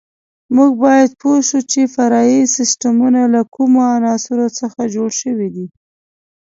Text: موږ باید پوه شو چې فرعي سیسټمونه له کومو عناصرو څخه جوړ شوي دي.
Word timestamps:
موږ 0.55 0.71
باید 0.83 1.09
پوه 1.21 1.39
شو 1.47 1.59
چې 1.71 1.81
فرعي 1.95 2.39
سیسټمونه 2.57 3.21
له 3.33 3.41
کومو 3.55 3.79
عناصرو 3.95 4.47
څخه 4.59 4.81
جوړ 4.95 5.09
شوي 5.21 5.49
دي. 5.55 5.67